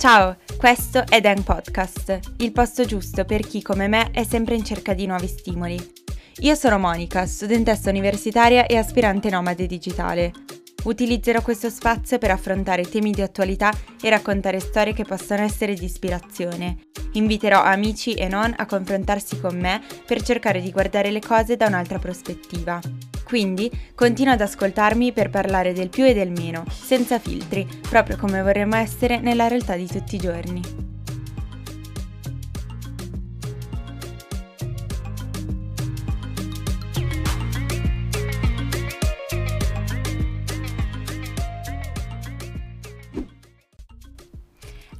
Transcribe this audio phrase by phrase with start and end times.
[0.00, 4.64] Ciao, questo è Dan Podcast, il posto giusto per chi come me è sempre in
[4.64, 5.78] cerca di nuovi stimoli.
[6.38, 10.32] Io sono Monica, studentessa universitaria e aspirante nomade digitale.
[10.84, 13.70] Utilizzerò questo spazio per affrontare temi di attualità
[14.00, 16.78] e raccontare storie che possano essere di ispirazione.
[17.12, 21.66] Inviterò amici e non a confrontarsi con me per cercare di guardare le cose da
[21.66, 22.80] un'altra prospettiva.
[23.30, 28.42] Quindi continua ad ascoltarmi per parlare del più e del meno, senza filtri, proprio come
[28.42, 30.60] vorremmo essere nella realtà di tutti i giorni.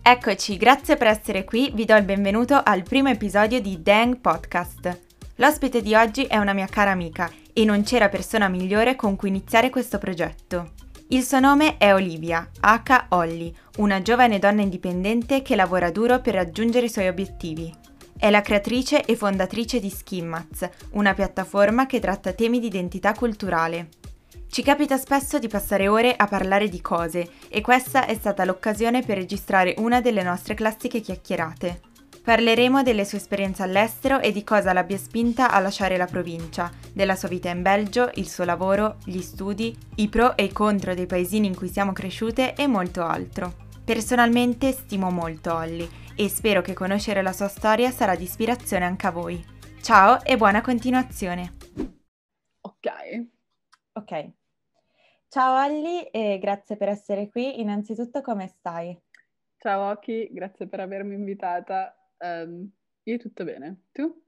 [0.03, 5.01] Eccoci, grazie per essere qui, vi do il benvenuto al primo episodio di Dang Podcast.
[5.35, 7.29] L'ospite di oggi è una mia cara amica
[7.61, 10.71] e non c'era persona migliore con cui iniziare questo progetto.
[11.09, 13.07] Il suo nome è Olivia, H.
[13.11, 17.71] Olli, una giovane donna indipendente che lavora duro per raggiungere i suoi obiettivi.
[18.17, 23.89] È la creatrice e fondatrice di Skimmats, una piattaforma che tratta temi di identità culturale.
[24.49, 29.03] Ci capita spesso di passare ore a parlare di cose e questa è stata l'occasione
[29.03, 31.90] per registrare una delle nostre classiche chiacchierate.
[32.31, 37.17] Parleremo delle sue esperienze all'estero e di cosa l'abbia spinta a lasciare la provincia, della
[37.17, 41.07] sua vita in Belgio, il suo lavoro, gli studi, i pro e i contro dei
[41.07, 43.55] paesini in cui siamo cresciute e molto altro.
[43.85, 49.09] Personalmente stimo molto Olly e spero che conoscere la sua storia sarà di ispirazione anche
[49.09, 49.45] a voi.
[49.83, 51.57] Ciao e buona continuazione!
[52.61, 53.27] Ok.
[53.95, 54.31] Ok.
[55.27, 57.61] Ciao Olly e grazie per essere qui.
[57.61, 58.97] Innanzitutto come stai?
[59.57, 61.93] Ciao Oki, grazie per avermi invitata.
[62.21, 62.71] Um,
[63.05, 63.85] io tutto bene.
[63.93, 64.23] Tu?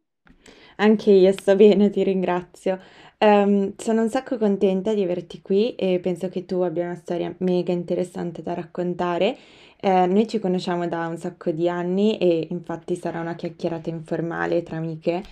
[0.76, 2.80] Anche io sto bene, ti ringrazio.
[3.18, 7.32] Um, sono un sacco contenta di averti qui e penso che tu abbia una storia
[7.38, 9.36] mega interessante da raccontare.
[9.78, 14.62] Eh, noi ci conosciamo da un sacco di anni e infatti sarà una chiacchierata informale
[14.62, 15.22] tra amiche.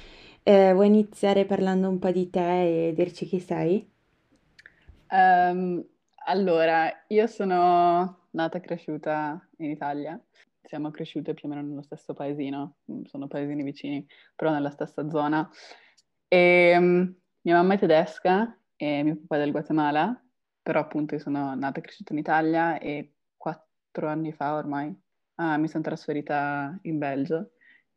[0.43, 3.89] Eh, vuoi iniziare parlando un po' di te e dirci chi sei?
[5.11, 5.85] Um,
[6.27, 10.21] allora, io sono nata e cresciuta in Italia
[10.71, 15.09] siamo cresciute più o meno nello stesso paesino, mm, sono paesini vicini, però nella stessa
[15.09, 15.51] zona.
[16.29, 20.25] E um, mia mamma è tedesca e mio papà è del Guatemala,
[20.63, 24.97] però appunto io sono nata e cresciuta in Italia e quattro anni fa ormai
[25.41, 27.51] ah, mi sono trasferita in Belgio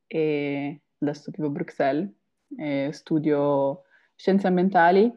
[0.07, 2.09] e adesso vivo a Bruxelles
[2.57, 3.83] e studio
[4.15, 5.11] scienze ambientali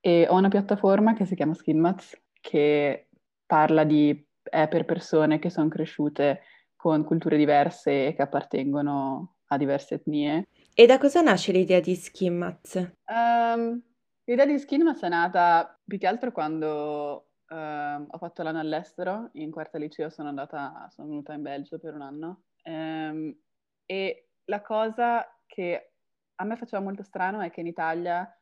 [0.00, 3.08] e ho una piattaforma che si chiama Skinmats che
[3.44, 6.40] parla di, è per persone che sono cresciute
[6.86, 10.46] con culture diverse che appartengono a diverse etnie.
[10.72, 12.76] E da cosa nasce l'idea di Skimmats?
[13.06, 13.82] Um,
[14.22, 19.50] l'idea di Skimmats è nata più che altro quando uh, ho fatto l'anno all'estero, in
[19.50, 23.36] quarta liceo sono andata, sono venuta in Belgio per un anno um,
[23.84, 25.90] e la cosa che
[26.36, 28.32] a me faceva molto strano è che in Italia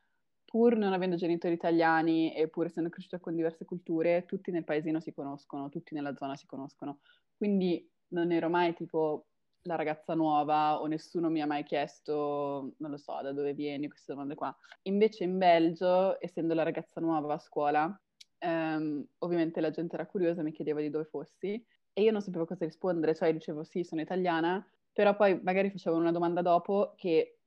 [0.45, 5.01] pur non avendo genitori italiani e pur essendo cresciuta con diverse culture, tutti nel paesino
[5.01, 6.99] si conoscono, tutti nella zona si conoscono.
[7.35, 9.27] Quindi non ero mai tipo
[9.63, 13.89] la ragazza nuova o nessuno mi ha mai chiesto, non lo so, da dove vieni,
[13.89, 14.55] queste domande qua.
[14.83, 18.01] Invece in Belgio, essendo la ragazza nuova a scuola,
[18.39, 22.45] ehm, ovviamente la gente era curiosa, mi chiedeva di dove fossi e io non sapevo
[22.45, 27.39] cosa rispondere, cioè dicevo sì, sono italiana, però poi magari facevo una domanda dopo che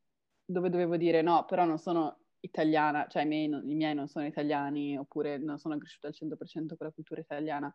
[0.44, 4.26] dove dovevo dire no, però non sono italiana, cioè i miei, i miei non sono
[4.26, 7.74] italiani oppure non sono cresciuta al 100% con la cultura italiana.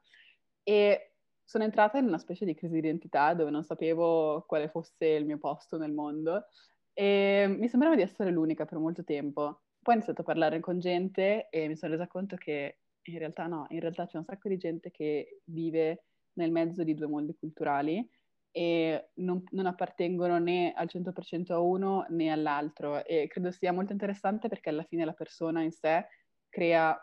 [0.64, 1.12] E
[1.52, 5.26] sono entrata in una specie di crisi di identità dove non sapevo quale fosse il
[5.26, 6.46] mio posto nel mondo
[6.94, 9.60] e mi sembrava di essere l'unica per molto tempo.
[9.82, 13.48] Poi ho iniziato a parlare con gente e mi sono resa conto che in realtà
[13.48, 16.04] no, in realtà c'è un sacco di gente che vive
[16.38, 18.08] nel mezzo di due mondi culturali
[18.50, 23.93] e non, non, appartengono né al 100% a uno né all'altro e credo sia molto
[23.93, 26.06] interessante perché alla fine la persona in sé
[26.48, 26.96] crea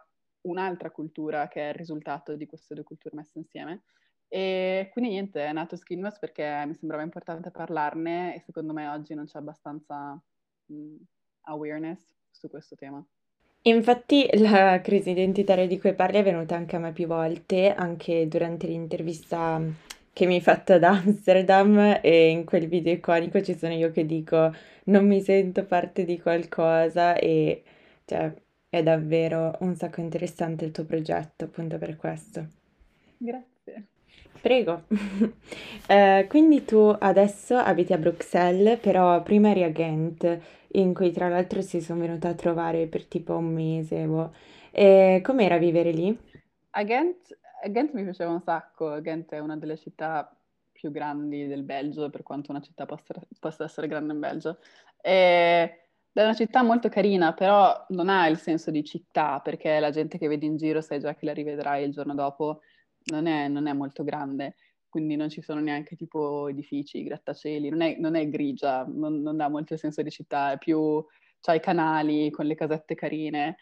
[0.48, 3.84] un'altra cultura che è il risultato di queste due culture messe insieme
[4.30, 9.16] e quindi niente, è nato Skinmas perché mi sembrava importante parlarne e secondo me oggi
[9.16, 10.22] non c'è abbastanza
[10.66, 10.96] mh,
[11.42, 13.04] awareness su questo tema.
[13.64, 18.28] Infatti la crisi identitaria di cui parli è venuta anche a me più volte, anche
[18.28, 19.62] durante l'intervista
[20.14, 24.06] che mi hai fatto ad Amsterdam e in quel video iconico ci sono io che
[24.06, 24.54] dico
[24.86, 27.64] non mi sento parte di qualcosa e
[28.06, 28.34] cioè
[28.70, 32.48] è davvero un sacco interessante il tuo progetto appunto per questo.
[33.18, 33.99] Grazie.
[34.42, 34.84] Prego.
[35.92, 40.40] Eh, quindi tu adesso abiti a Bruxelles, però prima eri a Ghent,
[40.74, 44.06] in cui tra l'altro si sono venuta a trovare per tipo un mese.
[44.06, 44.32] boh.
[44.72, 46.16] E com'era vivere lì?
[46.72, 50.32] A Ghent, a Ghent mi piaceva un sacco, Ghent è una delle città
[50.72, 54.60] più grandi del Belgio, per quanto una città possa, possa essere grande in Belgio.
[55.02, 55.64] E
[56.12, 60.18] è una città molto carina, però non ha il senso di città, perché la gente
[60.18, 62.62] che vedi in giro sai già che la rivedrai il giorno dopo,
[63.06, 64.56] non è, non è molto grande,
[64.90, 69.38] quindi non ci sono neanche tipo edifici, grattacieli, non è, non è grigia, non, non,
[69.38, 71.04] dà molto il senso di città, è più,
[71.42, 73.58] c'ha i canali con le casette carine.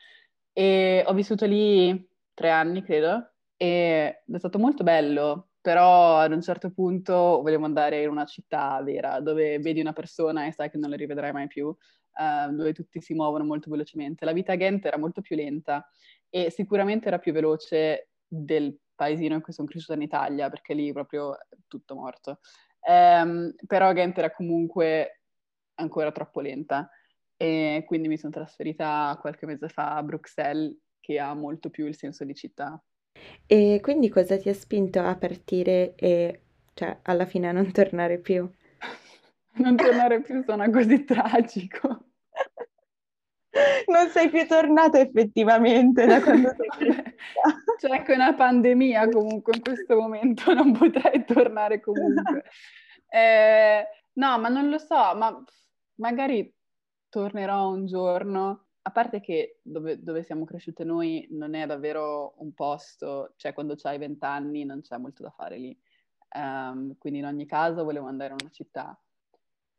[0.54, 6.42] E ho vissuto lì tre anni, credo, e è stato molto bello, però ad un
[6.42, 10.78] certo punto volevo andare in una città vera, dove vedi una persona e sai che
[10.78, 14.25] non la rivedrai mai più, uh, dove tutti si muovono molto velocemente.
[14.25, 15.86] La vita a Ghent era molto più lenta
[16.30, 20.92] e sicuramente era più veloce del paesino in cui sono cresciuta in Italia, perché lì
[20.92, 22.40] proprio è tutto morto.
[22.82, 25.22] Um, però Ghent era comunque
[25.76, 26.90] ancora troppo lenta
[27.38, 31.96] e quindi mi sono trasferita qualche mese fa a Bruxelles, che ha molto più il
[31.96, 32.82] senso di città.
[33.46, 36.42] E quindi cosa ti ha spinto a partire e,
[36.74, 38.50] cioè, alla fine a non tornare più?
[39.58, 42.06] non tornare più suona così tragico.
[43.88, 46.70] Non sei più tornato effettivamente da quando sei
[47.78, 52.44] C'è anche una pandemia comunque in questo momento, non potrei tornare comunque.
[53.10, 55.42] Eh, no, ma non lo so, ma
[55.96, 56.54] magari
[57.08, 58.66] tornerò un giorno.
[58.82, 63.78] A parte che dove, dove siamo cresciute noi non è davvero un posto, cioè quando
[63.84, 65.80] hai vent'anni non c'è molto da fare lì.
[66.36, 69.00] Um, quindi in ogni caso volevo andare in una città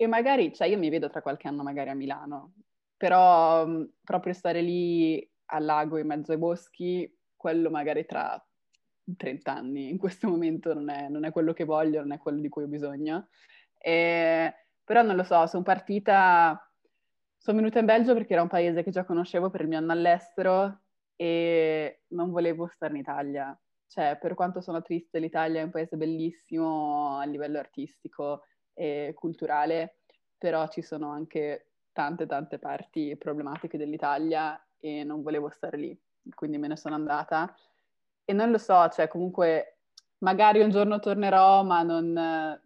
[0.01, 2.53] e magari, cioè io mi vedo tra qualche anno magari a Milano,
[2.97, 8.39] però mm, proprio stare lì al lago in mezzo ai boschi, quello magari tra
[9.17, 12.41] 30 anni, in questo momento non è, non è quello che voglio, non è quello
[12.41, 13.29] di cui ho bisogno.
[13.79, 14.55] E,
[14.85, 16.71] però non lo so, sono partita,
[17.39, 19.93] sono venuta in Belgio perché era un paese che già conoscevo per il mio anno
[19.93, 20.83] all'estero
[21.17, 23.59] e non volevo stare in Italia.
[23.87, 28.43] Cioè, per quanto sono triste, l'Italia è un paese bellissimo a livello artistico,
[28.79, 30.03] e culturale,
[30.39, 36.01] però ci sono anche tante tante parti problematiche dell'Italia e non volevo stare lì,
[36.35, 37.55] quindi me ne sono andata.
[38.25, 39.79] E non lo so, cioè comunque
[40.19, 42.13] magari un giorno tornerò, ma non,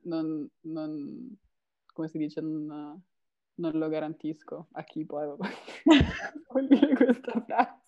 [0.03, 1.37] non, non
[1.93, 3.03] come si dice, non,
[3.55, 5.27] non, lo garantisco a chi poi
[6.49, 7.81] vuol dire questa frase.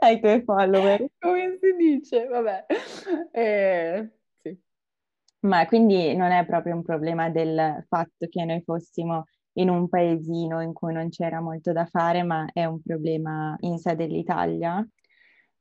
[0.00, 1.06] Ai tuoi follower.
[1.18, 2.26] Come si dice?
[2.26, 2.66] Vabbè.
[3.32, 4.10] Eh,
[5.42, 10.60] ma quindi non è proprio un problema del fatto che noi fossimo in un paesino
[10.62, 14.86] in cui non c'era molto da fare, ma è un problema in sé dell'Italia?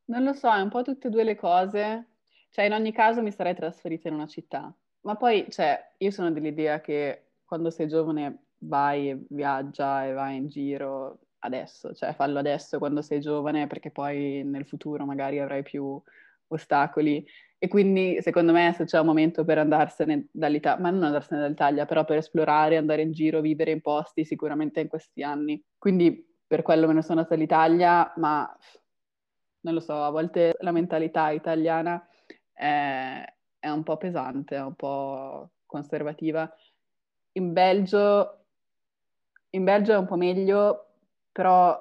[0.06, 2.08] Non lo so, è un po' tutte e due le cose.
[2.50, 4.74] Cioè, in ogni caso mi sarei trasferita in una città.
[5.02, 10.36] Ma poi, cioè, io sono dell'idea che quando sei giovane vai e viaggia e vai
[10.38, 15.64] in giro adesso, cioè fallo adesso quando sei giovane perché poi nel futuro magari avrai
[15.64, 16.00] più
[16.56, 17.26] ostacoli
[17.64, 21.86] e quindi secondo me se c'è un momento per andarsene dall'Italia, ma non andarsene dall'Italia,
[21.86, 25.64] però per esplorare, andare in giro, vivere in posti, sicuramente in questi anni.
[25.78, 28.52] Quindi per quello me ne sono andata all'Italia, ma
[29.62, 32.04] non lo so, a volte la mentalità italiana
[32.52, 33.24] è,
[33.60, 36.52] è un po' pesante, è un po' conservativa.
[37.34, 38.46] In Belgio,
[39.52, 40.94] in Belgio è un po' meglio,
[41.32, 41.80] però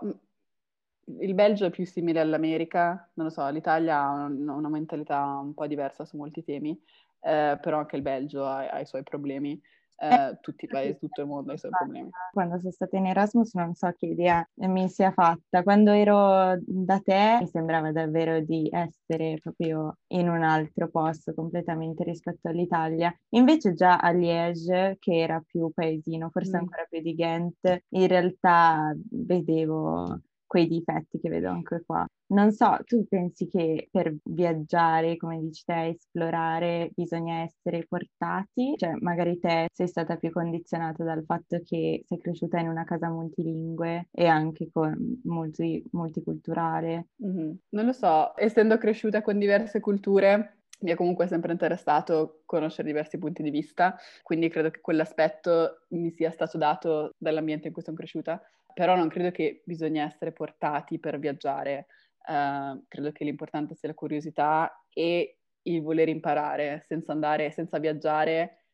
[1.18, 5.54] il Belgio è più simile all'America, non lo so, l'Italia ha una, una mentalità un
[5.54, 6.78] po' diversa su molti temi,
[7.20, 9.60] eh, però anche il Belgio ha, ha i suoi problemi.
[10.02, 12.08] Eh, tutti i paesi, tutto il mondo ha i suoi problemi.
[12.32, 15.62] Quando sono stata in Erasmus non so che idea mi sia fatta.
[15.62, 22.02] Quando ero da te mi sembrava davvero di essere proprio in un altro posto completamente
[22.02, 23.14] rispetto all'Italia.
[23.34, 26.60] Invece già a Liège, che era più paesino, forse mm.
[26.60, 30.18] ancora più di Ghent, in realtà vedevo
[30.50, 32.04] quei difetti che vedo anche qua.
[32.32, 38.74] Non so, tu pensi che per viaggiare, come dici te, esplorare, bisogna essere portati?
[38.76, 43.08] Cioè, magari te sei stata più condizionata dal fatto che sei cresciuta in una casa
[43.08, 47.10] multilingue e anche con multi, multiculturale?
[47.24, 47.52] Mm-hmm.
[47.68, 53.18] Non lo so, essendo cresciuta con diverse culture, mi è comunque sempre interessato conoscere diversi
[53.18, 57.96] punti di vista, quindi credo che quell'aspetto mi sia stato dato dall'ambiente in cui sono
[57.96, 58.42] cresciuta
[58.74, 61.86] però non credo che bisogna essere portati per viaggiare,
[62.26, 68.64] uh, credo che l'importante sia la curiosità e il voler imparare senza andare, senza viaggiare,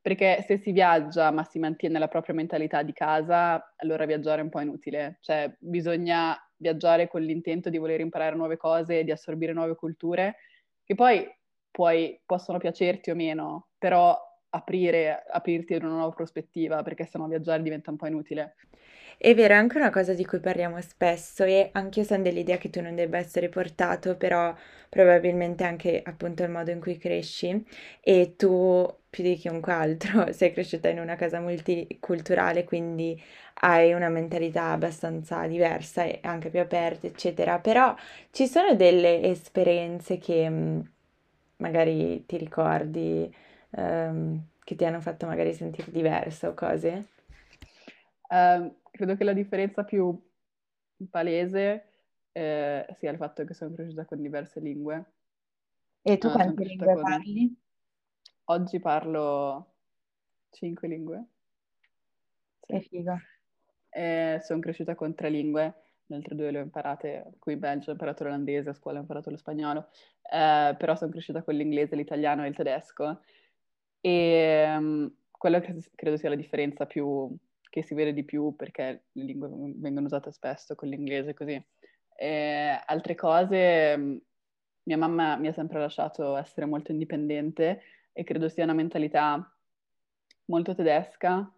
[0.00, 4.44] perché se si viaggia ma si mantiene la propria mentalità di casa, allora viaggiare è
[4.44, 9.52] un po' inutile, cioè bisogna viaggiare con l'intento di voler imparare nuove cose, di assorbire
[9.52, 10.36] nuove culture,
[10.84, 11.26] che poi
[11.70, 14.16] puoi, possono piacerti o meno, però
[14.50, 18.54] aprire, aprirti ad una nuova prospettiva, perché sennò viaggiare diventa un po' inutile.
[19.18, 22.56] È vero, è anche una cosa di cui parliamo spesso e anche io sono dell'idea
[22.56, 24.54] che tu non debba essere portato, però
[24.88, 27.62] probabilmente anche appunto il modo in cui cresci
[28.00, 33.20] e tu più di chiunque altro, sei cresciuta in una casa multiculturale, quindi
[33.62, 37.58] hai una mentalità abbastanza diversa e anche più aperta, eccetera.
[37.58, 37.94] Però
[38.30, 40.80] ci sono delle esperienze che mm,
[41.58, 43.32] magari ti ricordi,
[43.70, 47.08] ehm, che ti hanno fatto magari sentire diversa o cose?
[48.28, 50.16] Uh, credo che la differenza più
[51.10, 51.84] palese
[52.32, 55.04] eh, sia il fatto che sono cresciuta con diverse lingue.
[56.02, 57.02] E tu uh, quante lingue con...
[57.02, 57.56] parli?
[58.44, 59.74] Oggi parlo
[60.50, 61.24] cinque lingue.
[62.60, 62.72] Sì.
[62.72, 63.18] Che figo.
[63.88, 65.74] Eh, sono cresciuta con tre lingue,
[66.06, 69.02] le altre due le ho imparate qui in Belgio, ho imparato l'olandese, a scuola ho
[69.02, 69.88] imparato lo spagnolo,
[70.32, 73.22] eh, però sono cresciuta con l'inglese, l'italiano e il tedesco.
[74.00, 77.34] E um, quello che credo sia la differenza più
[77.70, 81.62] che si vede di più perché le lingue vengono usate spesso con l'inglese così.
[82.16, 84.16] E altre cose, mm,
[84.82, 89.54] mia mamma mi ha sempre lasciato essere molto indipendente e credo sia una mentalità
[90.46, 91.50] molto tedesca,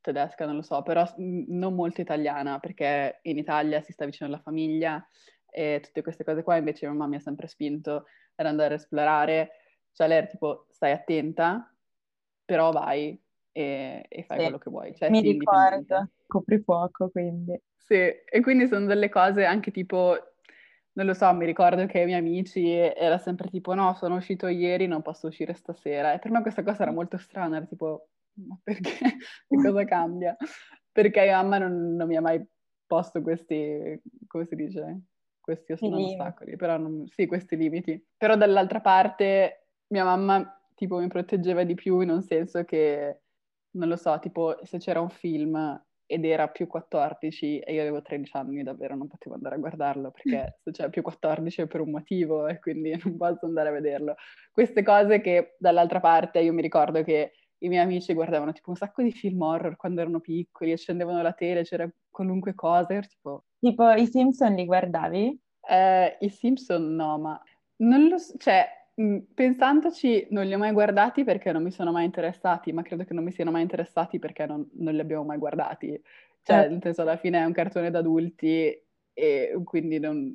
[0.00, 4.40] tedesca non lo so, però non molto italiana perché in Italia si sta vicino alla
[4.40, 5.04] famiglia
[5.50, 8.04] e tutte queste cose qua invece mia mamma mi ha sempre spinto
[8.36, 9.50] ad andare a esplorare,
[9.92, 11.74] cioè lei era tipo stai attenta,
[12.46, 13.20] però vai,
[13.52, 14.42] e, e fai sì.
[14.44, 14.94] quello che vuoi.
[14.94, 17.60] Cioè, Mi ricordo, copri poco, quindi.
[17.76, 20.16] Sì, e quindi sono delle cose anche tipo,
[20.92, 24.46] non lo so, mi ricordo che ai miei amici era sempre tipo, no, sono uscito
[24.46, 26.12] ieri, non posso uscire stasera.
[26.12, 28.98] E per me questa cosa era molto strana, era tipo, ma perché?
[29.48, 30.36] che cosa cambia?
[30.92, 32.44] Perché mia mamma non, non, mi ha mai
[32.86, 35.00] posto questi, come si dice?
[35.40, 38.04] Questi ostacoli, però non, sì, questi limiti.
[38.16, 43.22] Però dall'altra parte mia mamma tipo mi proteggeva di più in un senso che
[43.70, 48.00] non lo so, tipo se c'era un film ed era più 14 e io avevo
[48.00, 51.80] 13 anni, davvero non potevo andare a guardarlo perché se c'è più 14 è per
[51.80, 54.14] un motivo e quindi non posso andare a vederlo.
[54.52, 58.76] Queste cose che dall'altra parte io mi ricordo che i miei amici guardavano tipo un
[58.76, 63.44] sacco di film horror quando erano piccoli, accendevano la tele, c'era qualunque cosa, ero tipo...
[63.58, 65.40] Tipo i Simpson li guardavi?
[65.68, 67.42] Eh, I Simpson no, ma
[67.78, 68.68] non lo so, cioè
[69.34, 73.12] pensandoci, non li ho mai guardati perché non mi sono mai interessati, ma credo che
[73.12, 76.00] non mi siano mai interessati perché non, non li abbiamo mai guardati.
[76.42, 76.68] Cioè, eh.
[76.68, 80.34] nel senso, alla fine è un cartone d'adulti e quindi non,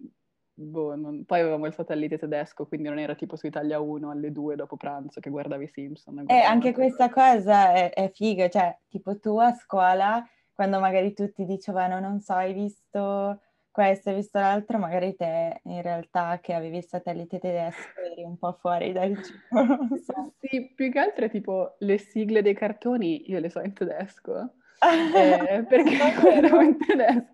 [0.54, 1.26] boh, non...
[1.26, 4.78] Poi avevamo il satellite tedesco, quindi non era tipo su Italia 1 alle 2 dopo
[4.78, 6.26] pranzo che guardavi Simpson.
[6.28, 11.14] E eh, anche questa cosa è, è figa, cioè, tipo tu a scuola, quando magari
[11.14, 13.42] tutti dicevano, non so, hai visto
[13.72, 18.38] questo hai visto l'altro, magari te in realtà che avevi il satellite tedesco eri un
[18.38, 20.34] po' fuori dal giro, so.
[20.40, 24.56] Sì, più che altro è tipo le sigle dei cartoni io le so in tedesco.
[24.82, 25.96] eh, perché
[26.30, 27.30] erano in tedesco.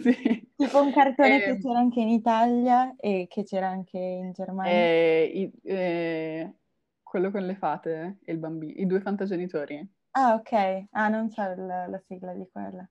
[0.00, 0.50] Sì.
[0.56, 1.60] Tipo un cartone eh, che ehm.
[1.60, 4.72] c'era anche in Italia e che c'era anche in Germania.
[4.72, 6.54] Eh, eh,
[7.02, 9.88] quello con le fate e il bambino, i due fantagenitori.
[10.12, 10.86] Ah, ok.
[10.90, 12.88] Ah, non so la, la sigla di quella.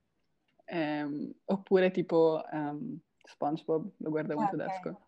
[0.68, 5.00] Um, oppure tipo um, SpongeBob, lo guardavo in tedesco.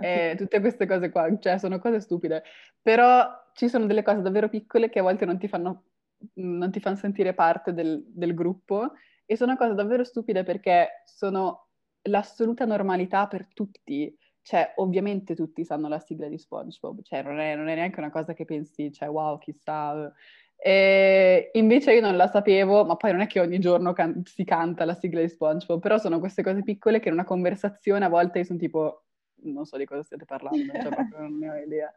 [0.00, 2.44] E tutte queste cose qua, cioè sono cose stupide,
[2.80, 5.86] però ci sono delle cose davvero piccole che a volte non ti fanno,
[6.34, 8.92] non ti fanno sentire parte del, del gruppo
[9.26, 11.70] e sono cose davvero stupide perché sono
[12.02, 14.16] l'assoluta normalità per tutti.
[14.42, 18.10] Cioè, ovviamente tutti sanno la sigla di SpongeBob, cioè non è, non è neanche una
[18.10, 20.12] cosa che pensi, cioè wow, chissà,
[20.56, 24.44] e invece io non la sapevo, ma poi non è che ogni giorno can- si
[24.44, 28.08] canta la sigla di SpongeBob, però sono queste cose piccole che in una conversazione a
[28.08, 29.04] volte sono tipo,
[29.42, 31.92] non so di cosa stiate parlando, cioè proprio non ne ho idea.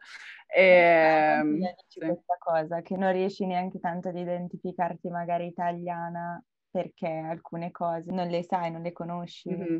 [0.46, 2.00] E, no, sì.
[2.00, 8.28] questa cosa, che non riesci neanche tanto ad identificarti magari italiana perché alcune cose non
[8.28, 9.50] le sai, non le conosci.
[9.50, 9.78] Mm-hmm.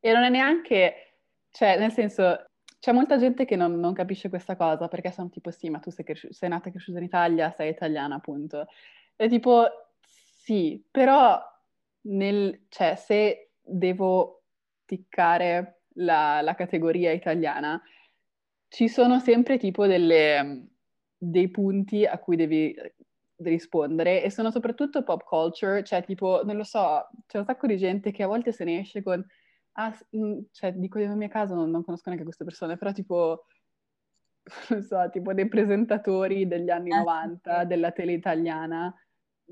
[0.00, 1.18] E non è neanche,
[1.50, 2.46] cioè nel senso,
[2.82, 5.90] c'è molta gente che non, non, capisce questa cosa perché sono tipo sì, ma tu
[5.90, 8.66] sei, cresci- sei nata e cresciuta in Italia, sei italiana appunto.
[9.14, 9.68] E tipo
[10.00, 11.40] sì, però
[12.08, 14.42] nel, cioè, se devo
[14.84, 17.80] ticcare la, la categoria italiana,
[18.66, 20.66] ci sono sempre tipo delle,
[21.16, 22.74] dei punti a cui devi
[23.36, 27.76] rispondere e sono soprattutto pop culture, cioè tipo, non lo so, c'è un sacco di
[27.76, 29.24] gente che a volte se ne esce con
[29.74, 33.46] Ah, mm, cioè, dico nel mio caso non, non, conosco neanche queste persone, però tipo,
[34.70, 37.66] non so, tipo dei presentatori degli anni eh, 90 sì.
[37.66, 38.94] della tele italiana,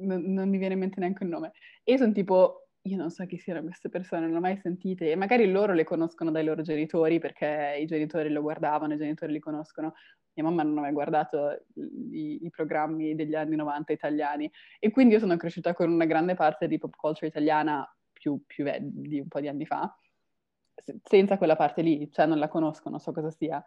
[0.00, 1.52] non, non, mi viene in mente neanche il nome.
[1.84, 5.10] E sono tipo, io non so chi siano queste persone, non le ho mai sentite,
[5.10, 9.32] e magari loro le conoscono dai loro genitori perché i genitori lo guardavano, i genitori
[9.32, 9.94] li conoscono.
[10.34, 11.64] Mia mamma non ha mai guardato
[12.12, 16.34] i, i programmi degli anni 90 italiani e quindi io sono cresciuta con una grande
[16.34, 19.92] parte di pop culture italiana più, più di un po' di anni fa
[21.02, 23.62] senza quella parte lì, cioè non la conosco, non so cosa sia.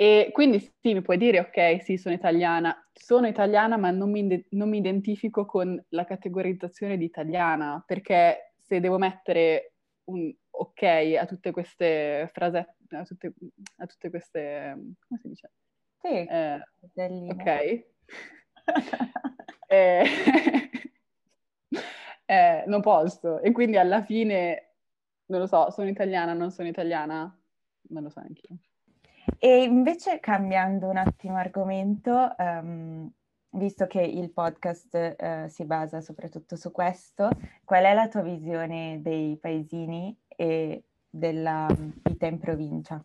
[0.00, 2.88] E quindi sì, mi puoi dire, ok, sì, sono italiana.
[2.92, 8.80] Sono italiana, ma non mi, non mi identifico con la categorizzazione di italiana, perché se
[8.80, 9.72] devo mettere
[10.04, 10.82] un ok
[11.18, 13.32] a tutte queste frasette, a tutte,
[13.76, 14.74] a tutte queste...
[15.06, 15.50] come si dice?
[16.00, 16.60] Sì, eh,
[16.94, 17.86] ok.
[19.66, 20.04] eh,
[22.24, 23.40] eh, non posso.
[23.40, 24.67] E quindi alla fine,
[25.28, 27.34] non lo so, sono italiana, non sono italiana,
[27.88, 28.56] non lo so anch'io.
[29.38, 33.10] E invece cambiando un attimo argomento, um,
[33.50, 37.30] visto che il podcast uh, si basa soprattutto su questo,
[37.64, 41.66] qual è la tua visione dei paesini e della
[42.02, 43.02] vita in provincia?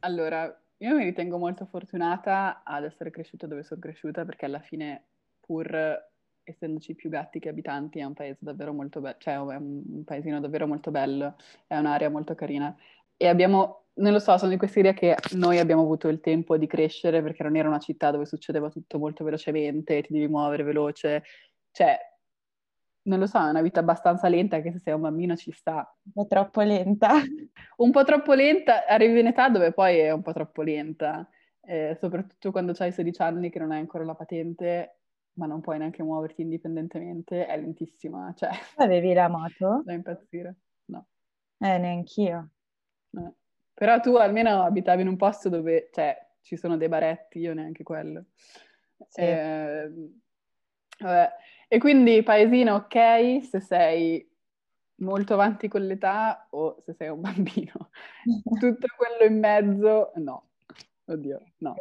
[0.00, 0.44] Allora,
[0.78, 5.04] io mi ritengo molto fortunata ad essere cresciuta dove sono cresciuta perché alla fine,
[5.40, 6.12] pur
[6.44, 10.40] essendoci più gatti che abitanti, è un paese davvero molto bello, cioè è un paesino
[10.40, 11.36] davvero molto bello,
[11.66, 12.74] è un'area molto carina.
[13.16, 16.56] E abbiamo, non lo so, sono di questa idea che noi abbiamo avuto il tempo
[16.56, 20.62] di crescere perché non era una città dove succedeva tutto molto velocemente, ti devi muovere
[20.62, 21.22] veloce,
[21.70, 21.98] cioè
[23.06, 25.94] non lo so, è una vita abbastanza lenta che se sei un bambino ci sta.
[26.04, 27.10] Un po' troppo lenta.
[27.76, 31.28] Un po' troppo lenta, arrivi in età dove poi è un po' troppo lenta,
[31.62, 35.00] eh, soprattutto quando hai 16 anni che non hai ancora la patente,
[35.34, 38.32] ma non puoi neanche muoverti indipendentemente, è lentissima.
[38.36, 39.82] Cioè, Avevi la moto?
[39.84, 41.06] Da impazzire, no.
[41.58, 42.50] Eh, neanch'io.
[43.12, 43.32] Eh.
[43.74, 47.82] Però tu almeno abitavi in un posto dove, cioè, ci sono dei baretti, io neanche
[47.82, 48.26] quello.
[49.08, 49.20] Sì.
[49.20, 49.90] Eh,
[50.98, 51.32] vabbè.
[51.68, 54.30] E quindi paesino ok se sei
[54.96, 57.90] molto avanti con l'età o se sei un bambino.
[58.58, 60.50] Tutto quello in mezzo, no.
[61.06, 61.74] Oddio, no.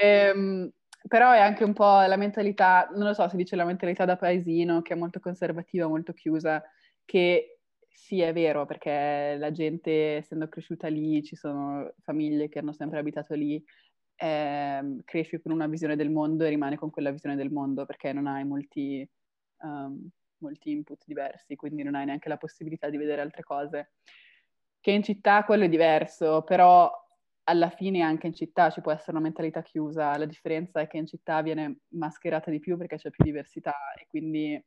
[0.00, 0.70] Ehm,
[1.08, 4.16] però è anche un po' la mentalità, non lo so, si dice la mentalità da
[4.16, 6.62] paesino, che è molto conservativa, molto chiusa,
[7.04, 12.72] che sì, è vero, perché la gente, essendo cresciuta lì, ci sono famiglie che hanno
[12.72, 13.62] sempre abitato lì,
[14.16, 18.12] eh, cresci con una visione del mondo e rimane con quella visione del mondo, perché
[18.12, 19.08] non hai molti,
[19.62, 23.92] um, molti input diversi, quindi non hai neanche la possibilità di vedere altre cose.
[24.80, 26.90] Che in città quello è diverso, però
[27.44, 30.98] alla fine anche in città ci può essere una mentalità chiusa, la differenza è che
[30.98, 34.62] in città viene mascherata di più perché c'è più diversità e quindi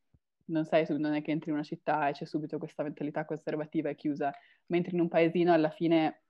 [0.45, 3.89] non, sei, non è che entri in una città e c'è subito questa mentalità conservativa
[3.89, 4.31] e chiusa,
[4.67, 6.23] mentre in un paesino alla fine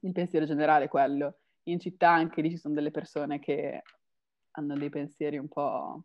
[0.00, 1.38] il pensiero generale è quello.
[1.64, 3.82] In città anche lì ci sono delle persone che
[4.52, 6.02] hanno dei pensieri un po'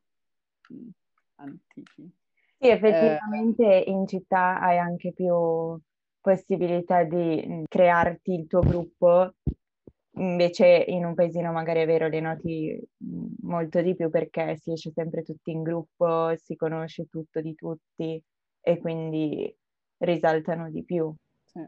[1.36, 2.12] antichi.
[2.58, 5.80] Sì, effettivamente eh, in città hai anche più
[6.20, 9.36] possibilità di crearti il tuo gruppo
[10.13, 12.80] Invece in un paesino magari è vero le noti
[13.41, 18.22] molto di più perché si esce sempre tutti in gruppo, si conosce tutto di tutti
[18.62, 19.56] e quindi
[20.00, 21.13] risaltano di più.
[21.45, 21.65] Sì,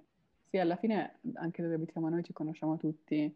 [0.50, 3.34] sì alla fine anche dove abitiamo noi ci conosciamo tutti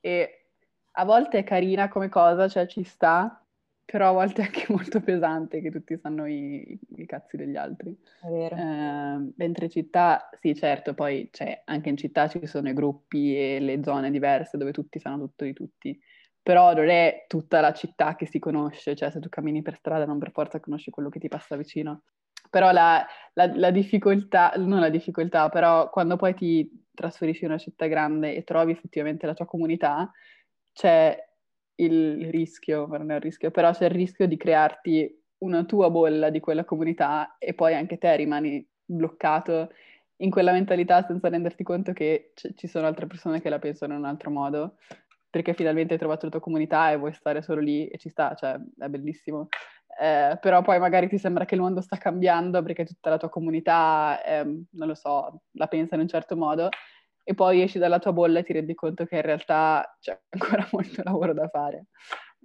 [0.00, 0.46] e
[0.92, 3.41] a volte è carina come cosa, cioè ci sta,
[3.84, 7.96] però a volte è anche molto pesante che tutti sanno i, i cazzi degli altri.
[8.20, 8.56] È vero.
[8.56, 13.60] Eh, mentre città, sì certo, poi cioè, anche in città ci sono i gruppi e
[13.60, 16.00] le zone diverse dove tutti sanno tutto di tutti,
[16.42, 20.06] però non è tutta la città che si conosce, cioè se tu cammini per strada
[20.06, 22.02] non per forza conosci quello che ti passa vicino.
[22.50, 27.58] Però la, la, la difficoltà, non la difficoltà, però quando poi ti trasferisci in una
[27.58, 30.10] città grande e trovi effettivamente la tua comunità,
[30.72, 31.16] c'è
[31.76, 36.30] il rischio, non è un rischio, però c'è il rischio di crearti una tua bolla
[36.30, 39.70] di quella comunità e poi anche te rimani bloccato
[40.16, 43.94] in quella mentalità senza renderti conto che c- ci sono altre persone che la pensano
[43.94, 44.76] in un altro modo,
[45.28, 48.34] perché finalmente hai trovato la tua comunità e vuoi stare solo lì e ci sta,
[48.34, 49.48] cioè è bellissimo.
[50.00, 53.28] Eh, però poi magari ti sembra che il mondo sta cambiando perché tutta la tua
[53.28, 56.68] comunità, eh, non lo so, la pensa in un certo modo
[57.24, 60.68] e poi esci dalla tua bolla e ti rendi conto che in realtà c'è ancora
[60.72, 61.86] molto lavoro da fare.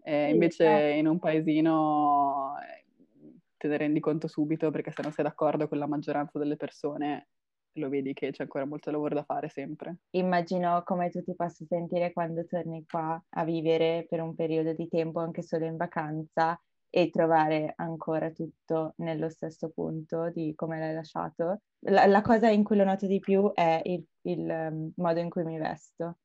[0.04, 0.98] Eh, invece certo.
[1.00, 2.86] in un paesino eh,
[3.58, 7.28] te ne rendi conto subito perché se non sei d'accordo con la maggioranza delle persone
[7.78, 9.98] lo vedi che c'è ancora molto lavoro da fare sempre.
[10.12, 14.88] Immagino come tu ti possa sentire quando torni qua a vivere per un periodo di
[14.88, 20.94] tempo, anche solo in vacanza, e trovare ancora tutto nello stesso punto di come l'hai
[20.94, 21.62] lasciato.
[21.80, 25.30] La, la cosa in cui lo noto di più è il, il um, modo in
[25.30, 26.20] cui mi vesto.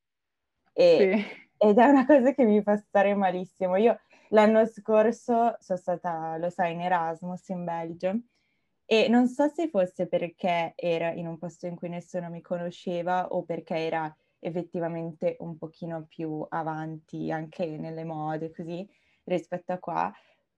[0.73, 1.41] E, sì.
[1.69, 3.77] Ed è una cosa che mi fa stare malissimo.
[3.77, 8.21] Io l'anno scorso sono stata, lo sai, in Erasmus in Belgio
[8.85, 13.29] e non so se fosse perché era in un posto in cui nessuno mi conosceva
[13.29, 18.87] o perché era effettivamente un pochino più avanti anche nelle mode così
[19.25, 20.13] rispetto a qua,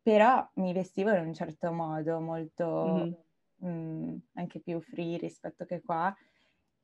[0.04, 3.16] però mi vestivo in un certo modo, molto
[3.62, 4.12] mm-hmm.
[4.12, 6.14] mh, anche più free rispetto che qua.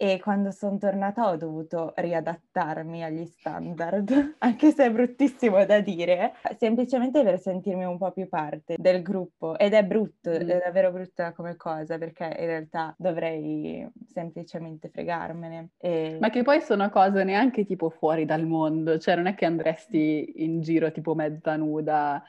[0.03, 6.33] e quando sono tornata ho dovuto riadattarmi agli standard, anche se è bruttissimo da dire,
[6.57, 10.49] semplicemente per sentirmi un po' più parte del gruppo ed è brutto, mm.
[10.49, 15.73] è davvero brutta come cosa perché in realtà dovrei semplicemente fregarmene.
[15.77, 16.17] E...
[16.19, 20.43] Ma che poi sono cose neanche tipo fuori dal mondo, cioè non è che andresti
[20.43, 22.25] in giro tipo mezza nuda,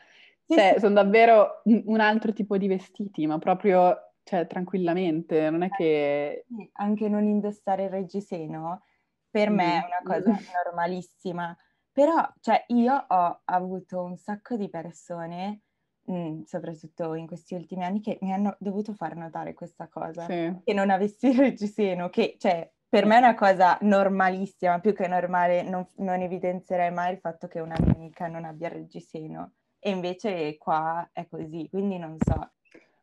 [0.51, 6.45] cioè sono davvero un altro tipo di vestiti, ma proprio cioè tranquillamente, non è che...
[6.73, 8.83] Anche non indossare il reggiseno
[9.29, 9.55] per mm.
[9.55, 11.55] me è una cosa normalissima,
[11.91, 15.61] però cioè, io ho avuto un sacco di persone,
[16.03, 20.25] mh, mm, soprattutto in questi ultimi anni, che mi hanno dovuto far notare questa cosa,
[20.25, 20.61] sì.
[20.63, 25.07] che non avessi il reggiseno, che cioè per me è una cosa normalissima, più che
[25.07, 29.53] normale, non, non, evidenzierei mai il fatto che una mia amica non abbia il reggiseno.
[29.83, 32.51] E invece qua è così, quindi non so.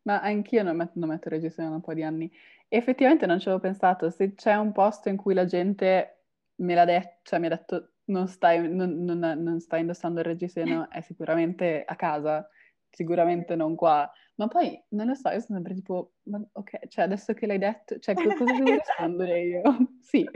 [0.03, 2.33] Ma anch'io non metto, non metto registrazione da un po' di anni.
[2.69, 4.11] Effettivamente non ci avevo pensato.
[4.11, 6.21] Se c'è un posto in cui la gente
[6.57, 10.27] me l'ha detto, cioè mi ha detto non stai, non, non, non stai indossando il
[10.27, 12.49] reggiseno, è sicuramente a casa,
[12.89, 14.11] sicuramente non qua.
[14.37, 17.59] Ma poi, non lo so, io sono sempre tipo, ma, ok, cioè adesso che l'hai
[17.59, 19.63] detto, cioè cosa devo rispondere io?
[20.01, 20.29] sì.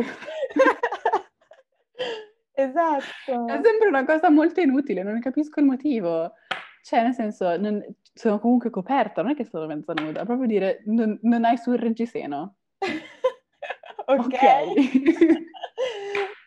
[2.54, 3.46] Esatto.
[3.46, 6.34] È sempre una cosa molto inutile, non capisco il motivo.
[6.82, 10.82] Cioè, nel senso, non, sono comunque coperta, non è che sono mezza nuda, proprio dire
[10.86, 12.56] non, non hai sul reggiseno.
[14.06, 14.18] ok.
[14.18, 14.74] okay.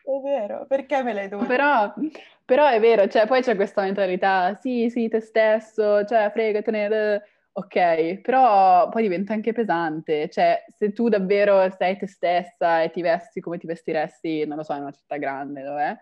[0.04, 1.48] è vero, perché me l'hai dovuto?
[1.48, 1.94] Però,
[2.44, 7.24] però è vero, cioè poi c'è questa mentalità, sì, sì, te stesso, cioè fregatene,
[7.58, 13.02] ok, però poi diventa anche pesante, cioè se tu davvero sei te stessa e ti
[13.02, 15.98] vesti come ti vestiresti, non lo so, in una città grande, dov'è?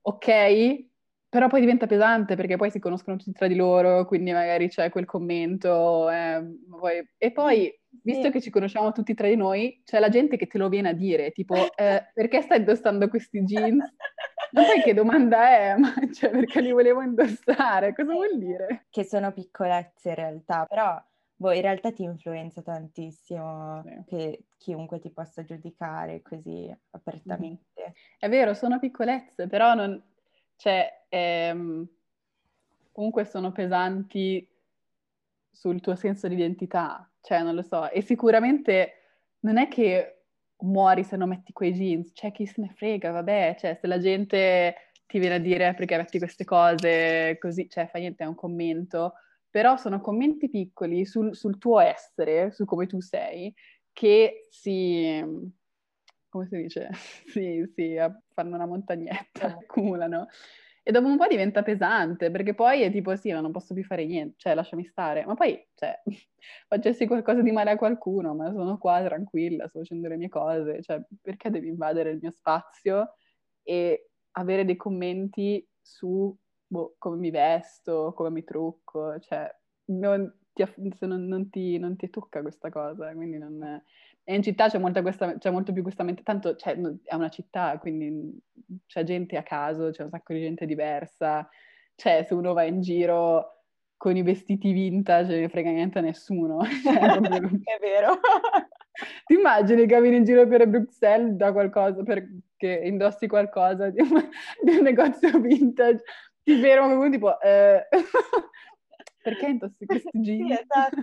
[0.00, 0.86] Ok,
[1.28, 4.90] però poi diventa pesante perché poi si conoscono tutti tra di loro, quindi magari c'è
[4.90, 6.10] quel commento.
[6.10, 7.08] Eh, poi...
[7.16, 8.30] E poi, visto sì.
[8.30, 10.92] che ci conosciamo tutti tra di noi, c'è la gente che te lo viene a
[10.92, 13.84] dire, tipo, eh, perché stai indossando questi jeans?
[14.52, 15.74] Ma sai che domanda è?
[15.78, 17.94] Ma cioè, perché li volevo indossare?
[17.94, 18.86] Cosa vuol dire?
[18.90, 21.02] Che sono piccolezze in realtà, però
[21.36, 24.02] boh, in realtà ti influenza tantissimo sì.
[24.06, 27.94] che chiunque ti possa giudicare così apertamente.
[28.18, 30.02] È vero, sono piccolezze, però non
[30.58, 31.88] cioè, ehm,
[32.90, 34.46] comunque sono pesanti
[35.52, 38.94] sul tuo senso di identità, cioè non lo so, e sicuramente
[39.40, 40.17] non è che
[40.60, 43.98] muori se non metti quei jeans, cioè chi se ne frega, vabbè, cioè se la
[43.98, 44.74] gente
[45.06, 49.14] ti viene a dire perché metti queste cose così, cioè fa niente, è un commento,
[49.50, 53.54] però sono commenti piccoli sul, sul tuo essere, su come tu sei,
[53.92, 55.24] che si,
[56.28, 56.90] come si dice?
[57.26, 57.96] sì, sì,
[58.34, 60.28] fanno una montagnetta, accumulano.
[60.88, 63.84] E dopo un po' diventa pesante, perché poi è tipo, sì, ma non posso più
[63.84, 65.22] fare niente, cioè lasciami stare.
[65.26, 66.00] Ma poi, cioè,
[66.66, 70.80] facessi qualcosa di male a qualcuno, ma sono qua tranquilla, sto facendo le mie cose,
[70.80, 73.16] cioè, perché devi invadere il mio spazio
[73.62, 76.34] e avere dei commenti su
[76.66, 79.46] boh, come mi vesto, come mi trucco, cioè,
[79.90, 80.64] non ti,
[81.00, 83.82] non, non, ti, non ti tocca questa cosa, quindi non
[84.30, 87.78] e in città c'è, questa, c'è, molto più questa mente, tanto cioè, è una città,
[87.78, 88.38] quindi
[88.84, 91.48] c'è gente a caso, c'è un sacco di gente diversa,
[91.94, 93.62] cioè se uno va in giro
[93.96, 96.60] con i vestiti vintage ne frega niente a nessuno.
[96.84, 97.38] Cioè, proprio...
[97.64, 98.20] è vero.
[99.24, 104.28] Ti immagini cammini in giro per Bruxelles da qualcosa, perché indossi qualcosa di un,
[104.62, 106.02] di un negozio vintage,
[106.42, 107.86] ti fermo come tipo, eh...
[109.22, 110.48] perché indossi questi jeans?
[110.48, 110.96] Sì, esatto.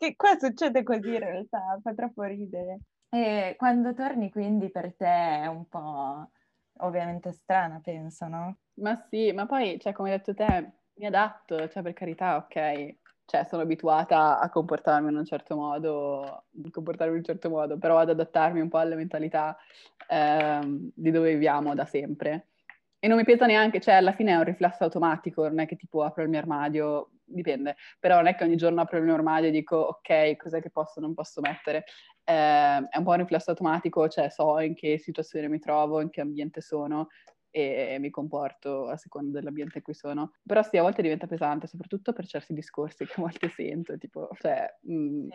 [0.00, 2.78] Che qua succede così in realtà, fa troppo ridere.
[3.10, 6.26] E quando torni quindi per te è un po'
[6.78, 8.56] ovviamente strana, penso, no?
[8.76, 12.94] Ma sì, ma poi, cioè, come hai detto te, mi adatto, cioè per carità, ok,
[13.26, 17.76] cioè sono abituata a comportarmi in un certo modo, a comportarmi in un certo modo,
[17.76, 19.54] però ad adattarmi un po' alle mentalità
[20.08, 22.46] ehm, di dove viviamo da sempre.
[22.98, 25.76] E non mi pesa neanche, cioè alla fine è un riflesso automatico, non è che
[25.76, 29.14] tipo apro il mio armadio, dipende, però non è che ogni giorno apro il mio
[29.14, 31.84] armadio e dico ok, cos'è che posso o non posso mettere.
[32.24, 36.10] Eh, è un po' un riflesso automatico, cioè so in che situazione mi trovo, in
[36.10, 37.08] che ambiente sono
[37.52, 40.32] e mi comporto a seconda dell'ambiente in cui sono.
[40.44, 44.28] Però sì, a volte diventa pesante, soprattutto per certi discorsi che a volte sento, tipo,
[44.38, 45.28] cioè, mh, mm,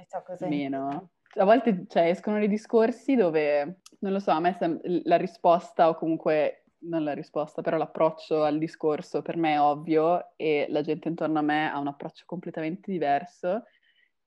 [0.47, 1.09] meno.
[1.37, 5.89] A volte cioè, escono dei discorsi dove, non lo so, a me sem- la risposta
[5.89, 10.81] o comunque non la risposta, però l'approccio al discorso per me è ovvio e la
[10.81, 13.63] gente intorno a me ha un approccio completamente diverso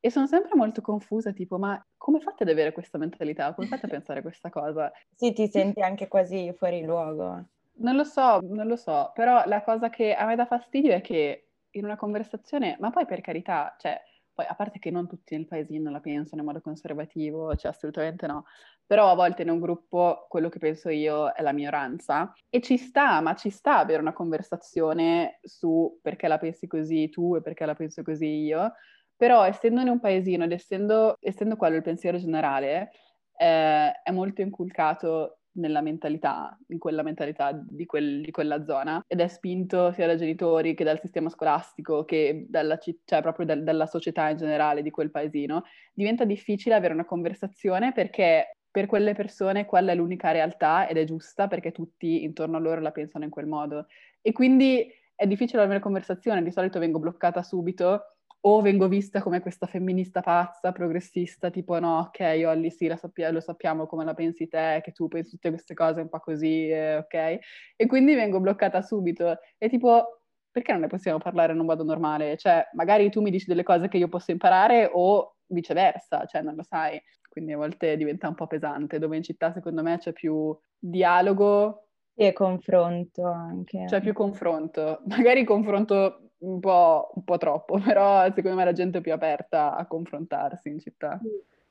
[0.01, 3.53] e sono sempre molto confusa, tipo, ma come fate ad avere questa mentalità?
[3.55, 4.93] Come fate a pensare questa cosa?
[5.15, 7.47] Sì, ti senti anche quasi fuori luogo.
[7.81, 11.01] Non lo so, non lo so, però la cosa che a me dà fastidio è
[11.01, 14.01] che in una conversazione, ma poi per carità, cioè,
[14.33, 18.27] poi a parte che non tutti nel paesino la pensano in modo conservativo, cioè assolutamente
[18.27, 18.45] no,
[18.89, 22.33] però a volte in un gruppo quello che penso io è la minoranza.
[22.49, 27.37] E ci sta, ma ci sta avere una conversazione su perché la pensi così tu
[27.37, 28.73] e perché la penso così io,
[29.15, 32.91] però essendo in un paesino ed essendo, essendo quello il pensiero generale,
[33.37, 39.05] eh, è molto inculcato nella mentalità, in quella mentalità di, quel, di, quella zona.
[39.07, 43.57] Ed è spinto sia dai genitori che dal sistema scolastico che dalla, cioè proprio da,
[43.57, 49.13] dalla società in generale di quel paesino, diventa difficile avere una conversazione perché per quelle
[49.13, 53.25] persone quella è l'unica realtà ed è giusta perché tutti intorno a loro la pensano
[53.25, 53.87] in quel modo.
[54.23, 59.41] E quindi è difficile avere conversazione, di solito vengo bloccata subito o vengo vista come
[59.41, 64.47] questa femminista pazza, progressista, tipo no, ok, Olli, sì, sappia- lo sappiamo come la pensi
[64.47, 67.39] te, che tu pensi tutte queste cose un po' così, eh, ok?
[67.75, 69.39] E quindi vengo bloccata subito.
[69.59, 70.21] E tipo,
[70.53, 72.37] perché non ne possiamo parlare in un modo normale?
[72.37, 76.55] Cioè, magari tu mi dici delle cose che io posso imparare o viceversa, cioè non
[76.55, 77.01] lo sai
[77.39, 81.85] quindi a volte diventa un po' pesante, dove in città secondo me c'è più dialogo.
[82.15, 83.85] E confronto anche.
[83.87, 88.99] C'è più confronto, magari confronto un po', un po' troppo, però secondo me la gente
[88.99, 91.21] è più aperta a confrontarsi in città.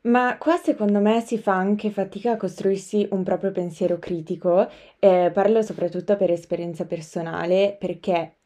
[0.01, 5.31] Ma qua secondo me si fa anche fatica a costruirsi un proprio pensiero critico, eh,
[5.33, 8.37] parlo soprattutto per esperienza personale, perché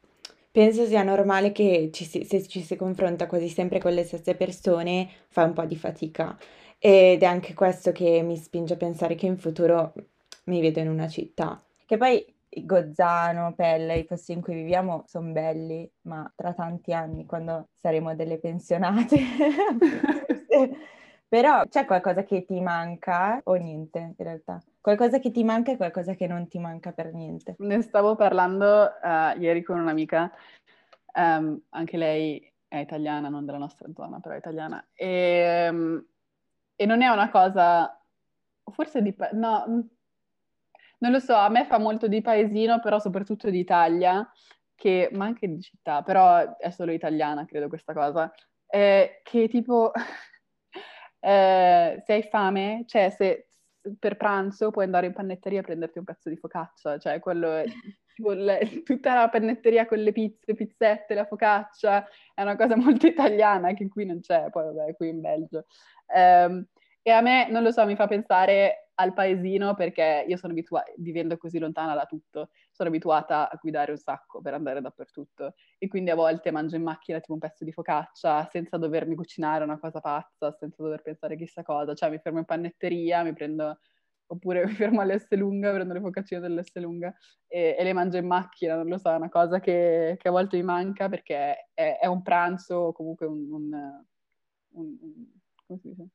[0.49, 4.33] penso sia normale che ci si, se ci si confronta quasi sempre con le stesse
[4.33, 6.35] persone fa un po' di fatica.
[6.83, 9.93] Ed è anche questo che mi spinge a pensare che in futuro
[10.45, 11.63] mi vedo in una città.
[11.85, 17.27] Che poi Gozzano, Pelle, i posti in cui viviamo sono belli, ma tra tanti anni,
[17.27, 19.15] quando saremo delle pensionate,
[21.29, 24.59] però c'è qualcosa che ti manca o niente in realtà?
[24.81, 27.53] Qualcosa che ti manca e qualcosa che non ti manca per niente.
[27.59, 30.31] Ne stavo parlando uh, ieri con un'amica,
[31.13, 36.03] um, anche lei è italiana, non della nostra zona, però è italiana, e um,
[36.81, 37.95] e non è una cosa,
[38.73, 39.65] forse di, no,
[40.97, 44.27] non lo so, a me fa molto di paesino, però soprattutto di Italia,
[44.73, 48.33] che, ma anche di città, però è solo italiana, credo questa cosa,
[48.65, 49.91] eh, che tipo,
[51.19, 53.49] eh, se hai fame, cioè se
[53.99, 57.63] per pranzo puoi andare in panetteria a prenderti un pezzo di focaccia, cioè quello è
[58.29, 63.73] le, tutta la panetteria con le pizze, pizzette, la focaccia, è una cosa molto italiana
[63.73, 65.65] che qui non c'è, poi vabbè, qui in Belgio.
[66.13, 66.65] Um,
[67.03, 70.91] e a me, non lo so, mi fa pensare al paesino perché io sono abituata,
[70.97, 75.87] vivendo così lontana da tutto, sono abituata a guidare un sacco per andare dappertutto e
[75.87, 79.79] quindi a volte mangio in macchina tipo un pezzo di focaccia senza dovermi cucinare una
[79.79, 83.79] cosa pazza, senza dover pensare chissà cosa, cioè mi fermo in panetteria, mi prendo
[84.31, 87.13] oppure mi fermo all'S lunga, prendo le focaccine dell'S lunga
[87.47, 90.31] e, e, le mangio in macchina, non lo so, è una cosa che, che a
[90.31, 94.03] volte mi manca perché è, è un pranzo o comunque un, un,
[94.69, 94.97] un,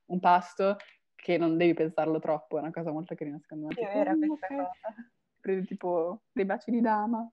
[0.06, 0.76] un, pasto
[1.14, 3.74] che non devi pensarlo troppo, è una cosa molto carina secondo me.
[3.74, 4.94] È vera questa cosa.
[5.40, 7.30] Prendi tipo dei baci di dama,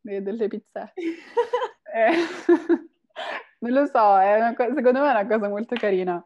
[0.00, 1.00] delle pizzette.
[1.94, 2.12] eh,
[3.60, 4.18] non lo so,
[4.56, 6.24] co- secondo me è una cosa molto carina.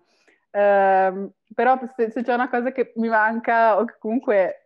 [0.50, 4.62] Eh, però se, se, c'è una cosa che mi manca o che comunque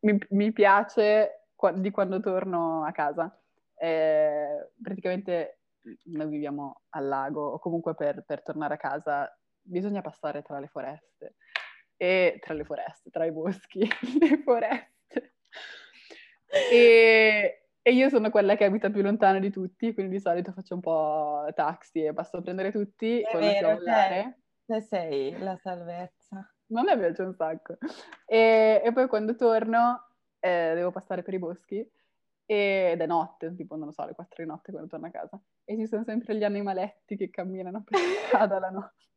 [0.00, 3.38] mi, mi piace qua- di quando torno a casa,
[3.76, 5.60] eh, praticamente
[6.04, 10.68] noi viviamo al lago o comunque per, per tornare a casa bisogna passare tra le
[10.68, 11.36] foreste
[11.96, 13.80] e tra le foreste, tra i boschi,
[14.20, 15.34] le foreste.
[16.72, 20.74] E, e, io sono quella che abita più lontano di tutti, quindi di solito faccio
[20.74, 24.36] un po' taxi e passo a prendere tutti È vero, te,
[24.70, 26.48] te sei la salvezza.
[26.66, 27.76] Non mi piace un sacco.
[28.24, 30.06] E, e poi quando torno
[30.38, 31.78] eh, devo passare per i boschi
[32.46, 35.40] ed è notte, tipo non lo so, alle 4 di notte quando torno a casa.
[35.64, 39.08] E ci sono sempre gli animaletti che camminano per strada la notte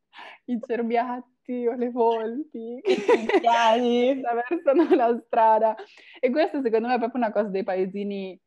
[0.46, 5.76] i cerbiatti o le volpi che attraversano la strada.
[6.20, 8.40] E questo secondo me è proprio una cosa dei paesini,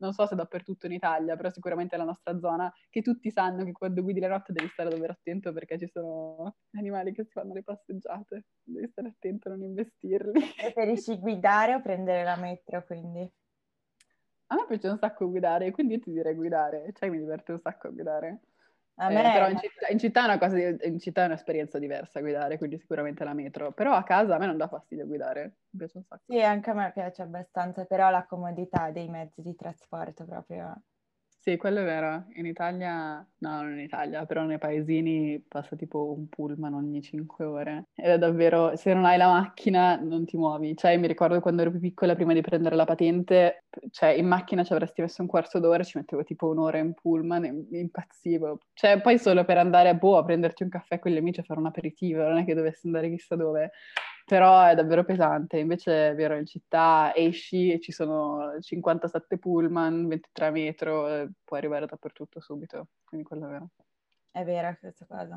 [0.00, 3.72] non so se dappertutto in Italia, però sicuramente nella nostra zona, che tutti sanno che
[3.72, 7.54] quando guidi la notte devi stare davvero attento perché ci sono animali che si fanno
[7.54, 10.40] le passeggiate, devi stare attento a non investirli.
[10.56, 13.30] Preferisci guidare o prendere la metro quindi?
[14.52, 17.60] A me piace un sacco guidare, quindi io ti direi guidare, cioè mi diverte un
[17.60, 18.40] sacco a guidare.
[19.00, 19.28] A me...
[19.28, 22.58] Eh, però in città, in città, è una cosa, in città è un'esperienza diversa guidare,
[22.58, 23.72] quindi sicuramente la metro.
[23.72, 26.22] Però a casa a me non dà fastidio guidare, mi piace un sacco.
[26.28, 30.82] Sì, anche a me piace abbastanza, però la comodità dei mezzi di trasporto proprio
[31.42, 32.26] sì, quello è vero.
[32.34, 37.44] In Italia, no, non in Italia, però nei paesini passa tipo un pullman ogni 5
[37.46, 37.88] ore.
[37.94, 40.76] Ed è davvero, se non hai la macchina non ti muovi.
[40.76, 44.64] Cioè, mi ricordo quando ero più piccola, prima di prendere la patente, cioè in macchina
[44.64, 48.58] ci avresti messo un quarto d'ora, ci mettevo tipo un'ora in pullman e impazzivo.
[48.74, 51.58] Cioè, poi solo per andare boh, a prenderti un caffè con gli amici a fare
[51.58, 53.70] un aperitivo, non è che dovessi andare chissà dove.
[54.30, 55.58] Però è davvero pesante.
[55.58, 61.86] Invece è vero, in città esci e ci sono 57 pullman, 23 metro, puoi arrivare
[61.86, 63.68] dappertutto subito, quindi quello è vero.
[64.30, 65.36] È vera questa cosa.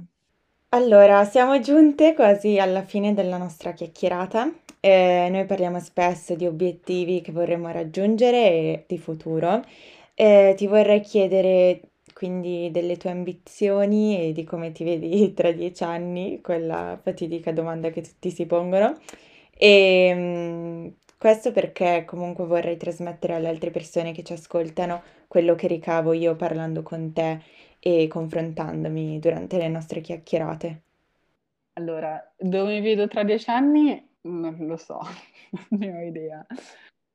[0.69, 4.51] Allora, siamo giunte quasi alla fine della nostra chiacchierata.
[4.79, 9.63] Eh, noi parliamo spesso di obiettivi che vorremmo raggiungere e di futuro.
[10.13, 15.83] Eh, ti vorrei chiedere quindi delle tue ambizioni e di come ti vedi tra dieci
[15.83, 18.97] anni, quella fatidica domanda che tutti si pongono.
[19.55, 25.67] E mm, questo perché comunque vorrei trasmettere alle altre persone che ci ascoltano quello che
[25.67, 27.41] ricavo io parlando con te
[27.79, 30.81] e confrontandomi durante le nostre chiacchierate?
[31.73, 34.09] Allora, dove mi vedo tra dieci anni?
[34.21, 34.99] Non lo so,
[35.69, 36.45] non ne ho idea.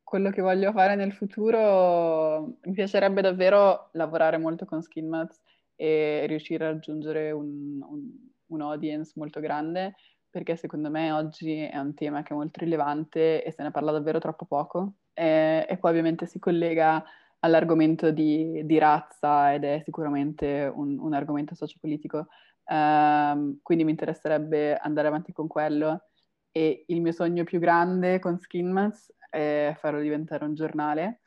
[0.09, 5.39] Quello che voglio fare nel futuro, mi piacerebbe davvero lavorare molto con SkinMats
[5.75, 8.09] e riuscire a raggiungere un, un,
[8.47, 9.93] un audience molto grande,
[10.27, 13.91] perché secondo me oggi è un tema che è molto rilevante e se ne parla
[13.91, 14.93] davvero troppo poco.
[15.13, 17.03] E, e poi ovviamente si collega
[17.41, 22.29] all'argomento di, di, razza ed è sicuramente un, un argomento sociopolitico.
[22.63, 26.05] Um, quindi mi interesserebbe andare avanti con quello
[26.51, 31.21] e il mio sogno più grande con Skinmats è farlo diventare un giornale,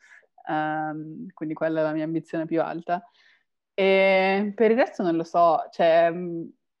[0.47, 3.03] um, quindi quella è la mia ambizione più alta.
[3.73, 6.11] E per il resto non lo so, cioè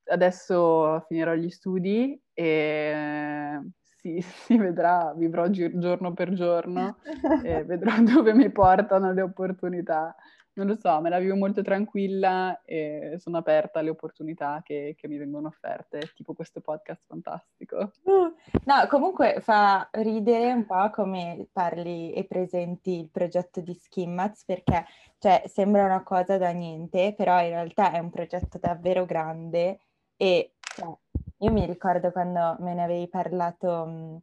[0.05, 6.97] adesso finirò gli studi e si, si vedrà, vivrò gi- giorno per giorno
[7.43, 10.15] e vedrò dove mi portano le opportunità.
[10.55, 15.07] Non lo so, me la vivo molto tranquilla e sono aperta alle opportunità che, che
[15.07, 17.91] mi vengono offerte, tipo questo podcast fantastico.
[18.03, 18.33] Uh,
[18.65, 24.85] no, comunque fa ridere un po' come parli e presenti il progetto di Skimmats perché
[25.17, 29.79] cioè, sembra una cosa da niente, però in realtà è un progetto davvero grande
[30.15, 30.95] e cioè,
[31.37, 34.21] io mi ricordo quando me ne avevi parlato mh,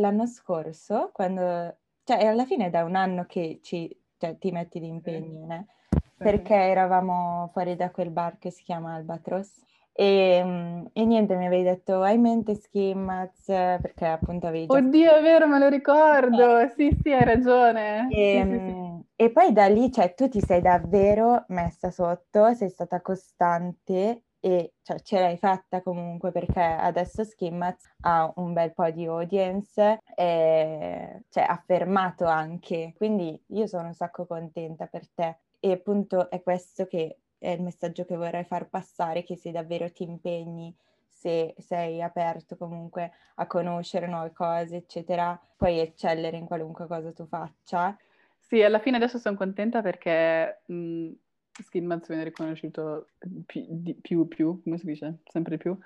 [0.00, 4.78] l'anno scorso, quando, cioè alla fine è da un anno che ci, cioè, ti metti
[4.78, 5.66] di impegno, né?
[6.22, 9.64] perché eravamo fuori da quel bar che si chiama Albatros.
[9.92, 14.76] E, e, niente, mi avevi detto hai mente Skimmats perché appunto avevi già...
[14.76, 16.68] Oddio, è vero, me lo ricordo, eh.
[16.76, 18.08] sì, sì, hai ragione.
[18.10, 19.04] E, sì, sì, sì.
[19.16, 24.72] e poi da lì, cioè, tu ti sei davvero messa sotto, sei stata costante e
[24.82, 31.22] cioè, ce l'hai fatta comunque perché adesso Skimmats ha un bel po' di audience e
[31.28, 36.86] cioè, affermato anche, quindi io sono un sacco contenta per te e appunto è questo
[36.86, 40.74] che è il messaggio che vorrei far passare, che se davvero ti impegni,
[41.06, 47.26] se sei aperto comunque a conoscere nuove cose, eccetera, puoi eccellere in qualunque cosa tu
[47.26, 47.96] faccia.
[48.38, 51.10] Sì, alla fine adesso sono contenta perché mh,
[51.62, 53.08] Skidmats viene riconosciuto
[53.46, 55.20] più, di, più, più, come si dice?
[55.24, 55.76] Sempre di più,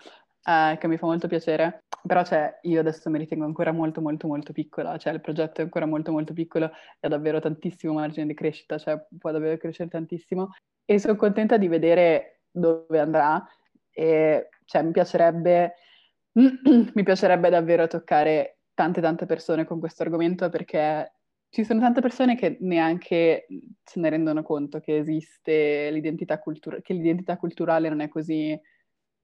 [0.44, 1.84] eh, che mi fa molto piacere.
[2.06, 5.64] Però cioè, io adesso mi ritengo ancora molto molto molto piccola, cioè il progetto è
[5.64, 6.66] ancora molto molto piccolo.
[6.66, 10.50] E ha davvero tantissimo margine di crescita, cioè può davvero crescere tantissimo.
[10.84, 13.42] E sono contenta di vedere dove andrà.
[13.90, 15.74] E cioè mi piacerebbe,
[16.32, 21.12] mi piacerebbe davvero toccare tante tante persone con questo argomento perché
[21.54, 23.46] ci sono tante persone che neanche
[23.80, 28.60] se ne rendono conto che esiste l'identità culturale, che l'identità culturale non è così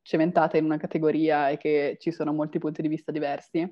[0.00, 3.68] cementata in una categoria e che ci sono molti punti di vista diversi.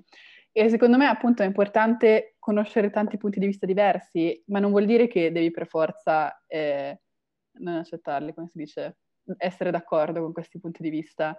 [0.50, 4.86] E secondo me appunto è importante conoscere tanti punti di vista diversi, ma non vuol
[4.86, 7.00] dire che devi per forza eh,
[7.60, 8.96] non accettarli, come si dice,
[9.36, 11.38] essere d'accordo con questi punti di vista,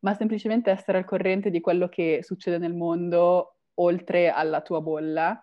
[0.00, 5.42] ma semplicemente essere al corrente di quello che succede nel mondo oltre alla tua bolla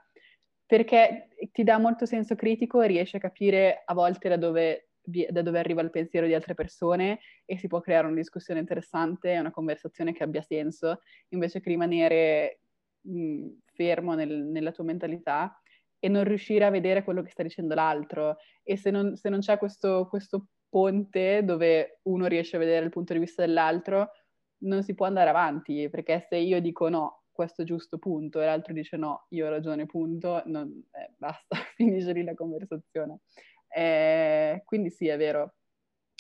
[0.66, 5.42] perché ti dà molto senso critico e riesci a capire a volte da dove, da
[5.42, 9.52] dove arriva il pensiero di altre persone e si può creare una discussione interessante una
[9.52, 12.62] conversazione che abbia senso, invece che rimanere
[13.02, 15.60] mh, fermo nel, nella tua mentalità
[16.00, 18.38] e non riuscire a vedere quello che sta dicendo l'altro.
[18.64, 22.92] E se non, se non c'è questo, questo ponte dove uno riesce a vedere il
[22.92, 24.12] punto di vista dell'altro,
[24.60, 28.74] non si può andare avanti, perché se io dico no, questo giusto punto e l'altro
[28.74, 33.20] dice no, io ho ragione, punto, non, eh, basta, finisce lì la conversazione.
[33.68, 35.56] Eh, quindi sì, è vero,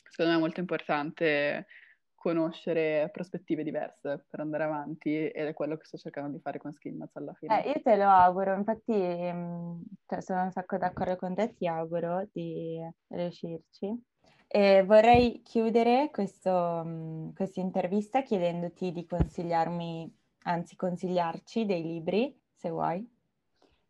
[0.10, 1.68] secondo me è molto importante
[2.14, 6.74] conoscere prospettive diverse per andare avanti ed è quello che sto cercando di fare con
[6.74, 7.64] Skillmats alla fine.
[7.64, 11.66] Eh, io te lo auguro, infatti mm, cioè, sono un sacco d'accordo con te, ti
[11.66, 14.04] auguro di riuscirci.
[14.48, 23.08] E vorrei chiudere questa mm, intervista chiedendoti di consigliarmi anzi consigliarci dei libri, se vuoi.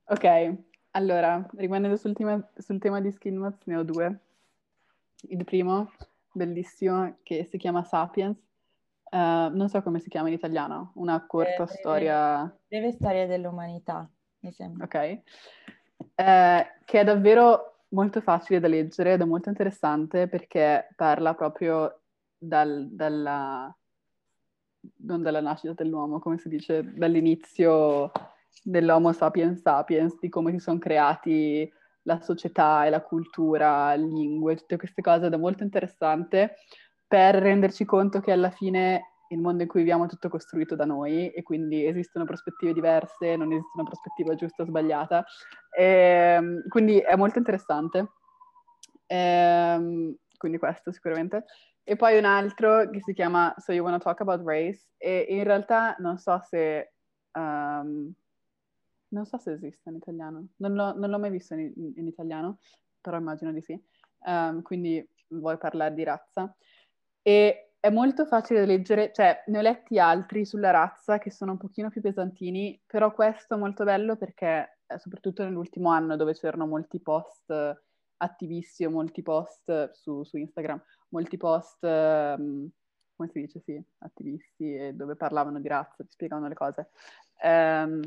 [0.05, 0.53] Ok,
[0.91, 4.19] allora, rimanendo sul tema, sul tema di Skinmats, ne ho due.
[5.29, 5.91] Il primo,
[6.31, 8.37] bellissimo, che si chiama Sapiens,
[9.11, 12.57] Uh, non so come si chiama in italiano, una corta eh, breve, storia...
[12.67, 14.83] Breve storia dell'umanità, mi sembra.
[14.83, 15.21] Ok.
[16.15, 22.01] Eh, che è davvero molto facile da leggere ed è molto interessante perché parla proprio
[22.37, 23.73] dal, dalla...
[24.97, 28.11] non dalla nascita dell'uomo, come si dice, dall'inizio
[28.63, 31.71] dell'Homo sapiens sapiens, di come si sono creati
[32.03, 36.55] la società e la cultura, lingue, tutte queste cose ed è molto interessante
[37.07, 40.85] per renderci conto che alla fine il mondo in cui viviamo è tutto costruito da
[40.85, 45.25] noi e quindi esistono prospettive diverse, non esiste una prospettiva giusta o sbagliata.
[45.75, 48.11] E, ehm, quindi è molto interessante.
[49.07, 51.45] E, ehm, quindi questo sicuramente.
[51.87, 54.87] E poi un altro che si chiama So You Wanna Talk About Race?
[54.97, 56.93] E in realtà non so se...
[57.33, 58.11] Um,
[59.09, 62.57] non so se esiste in italiano, non l'ho, non l'ho mai visto in, in, italiano,
[62.99, 63.79] però immagino di sì.
[64.25, 66.53] Um, quindi vuoi parlare di razza?
[67.21, 71.57] E è molto facile leggere, cioè ne ho letti altri sulla razza che sono un
[71.59, 76.65] pochino più pesantini, però questo è molto bello perché, eh, soprattutto nell'ultimo anno dove c'erano
[76.65, 77.53] molti post
[78.17, 82.69] attivisti o molti post su, su Instagram, molti post, um,
[83.15, 86.89] come si dice, sì, attivisti, e dove parlavano di razza, spiegavano le cose.
[87.43, 88.01] Um,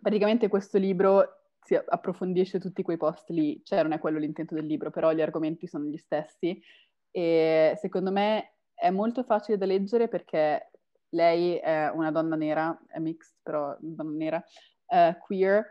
[0.00, 4.66] praticamente questo libro si approfondisce tutti quei post lì, cioè non è quello l'intento del
[4.66, 6.62] libro, però gli argomenti sono gli stessi
[7.10, 10.70] e secondo me è molto facile da leggere perché
[11.10, 14.44] lei è una donna nera, è mixed però donna nera,
[14.86, 15.64] uh, queer,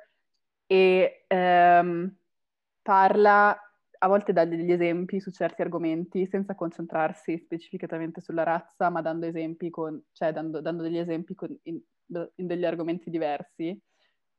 [0.68, 2.14] e um,
[2.86, 3.60] parla,
[3.98, 9.26] a volte dà degli esempi su certi argomenti senza concentrarsi specificatamente sulla razza, ma dando
[9.26, 11.82] esempi con, cioè dando, dando degli esempi con, in,
[12.36, 13.82] in, degli argomenti diversi,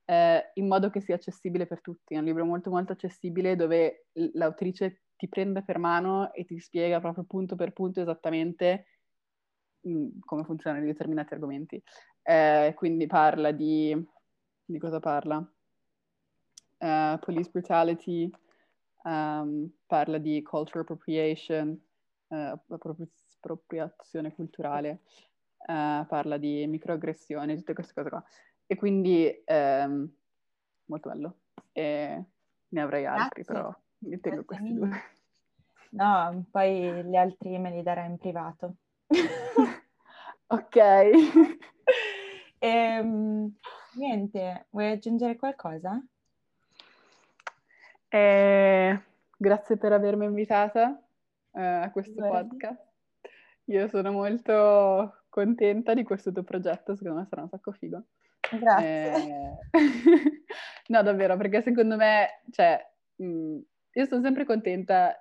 [0.04, 2.14] eh, in modo che sia accessibile per tutti.
[2.14, 7.00] È un libro molto molto accessibile dove l'autrice ti prende per mano e ti spiega
[7.00, 8.86] proprio punto per punto esattamente
[9.88, 11.82] mm, come funzionano determinati argomenti.
[12.22, 13.92] Eh, quindi parla di...
[14.64, 15.44] di cosa parla?
[16.78, 18.30] Uh, police brutality,
[19.04, 21.80] um, parla di cultural appropriation,
[22.28, 25.00] uh, appropriazione culturale,
[25.68, 28.24] uh, parla di microaggressioni, tutte queste cose qua.
[28.66, 30.12] E quindi um,
[30.86, 31.36] molto bello.
[31.72, 32.24] E
[32.68, 33.54] ne avrei altri, Grazie.
[33.54, 34.90] però mi tengo questi due.
[35.90, 38.76] No, poi gli altri me li darai in privato.
[40.48, 40.76] ok.
[42.58, 43.54] ehm,
[43.94, 46.04] niente, vuoi aggiungere qualcosa?
[48.16, 48.98] Eh,
[49.36, 50.98] grazie per avermi invitata
[51.52, 52.28] eh, a questo Beh.
[52.28, 52.82] podcast.
[53.66, 58.04] Io sono molto contenta di questo tuo progetto, secondo me sarà un sacco figo.
[58.58, 59.58] Grazie.
[59.70, 59.82] Eh...
[60.88, 62.80] no, davvero, perché secondo me, cioè,
[63.16, 63.58] mh, mm,
[63.92, 65.14] io sono sempre contenta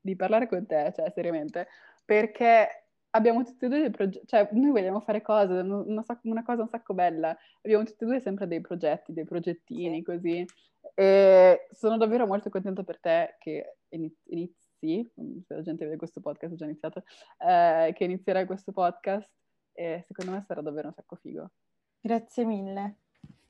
[0.00, 1.68] di parlare con te, cioè seriamente,
[2.04, 6.62] perché abbiamo tutti e due dei progetti, cioè noi vogliamo fare cose, una, una, cosa
[6.62, 10.02] un sacco bella, abbiamo tutti e due sempre dei progetti, dei progettini sì.
[10.02, 10.46] così,
[10.94, 16.52] e sono davvero molto contenta per te che inizi, se la gente vede questo podcast,
[16.52, 17.04] è già iniziato,
[17.38, 19.30] eh, che inizierai questo podcast
[19.72, 21.50] e secondo me sarà davvero un sacco figo.
[22.00, 22.96] Grazie mille,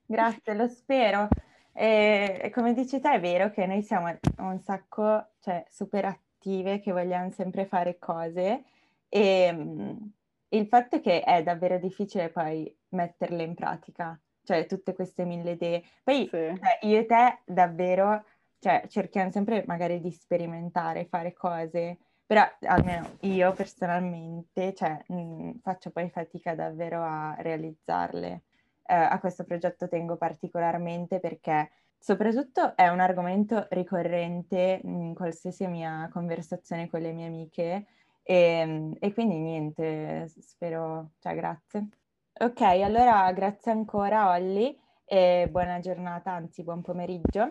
[0.07, 1.28] grazie, lo spero.
[1.72, 6.93] E, come dici te è vero che noi siamo un sacco, cioè, super attive, che
[6.93, 8.64] vogliamo sempre fare cose
[9.09, 10.12] e um,
[10.49, 15.53] il fatto è che è davvero difficile poi metterle in pratica, cioè tutte queste mille
[15.53, 15.82] idee.
[16.03, 16.30] Poi sì.
[16.30, 18.24] cioè, io e te davvero,
[18.59, 25.90] cioè, cerchiamo sempre magari di sperimentare, fare cose, però almeno io personalmente, cioè, mh, faccio
[25.90, 28.42] poi fatica davvero a realizzarle
[28.86, 36.09] eh, a questo progetto tengo particolarmente perché soprattutto è un argomento ricorrente in qualsiasi mia
[36.12, 37.86] conversazione con le mie amiche
[38.22, 41.88] e, e quindi niente, spero, cioè grazie.
[42.37, 47.45] Ok, allora grazie ancora Olli e buona giornata, anzi buon pomeriggio.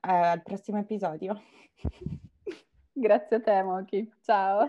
[0.00, 1.40] Eh, al prossimo episodio.
[2.92, 4.10] Grazie a te, Moki.
[4.22, 4.68] Ciao.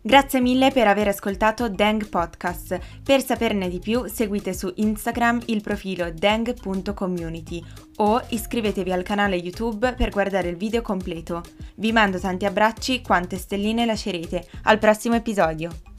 [0.00, 2.78] Grazie mille per aver ascoltato Deng Podcast.
[3.02, 7.62] Per saperne di più seguite su Instagram il profilo deng.community
[7.96, 11.42] o iscrivetevi al canale YouTube per guardare il video completo.
[11.76, 14.46] Vi mando tanti abbracci quante stelline lascerete.
[14.64, 15.97] Al prossimo episodio!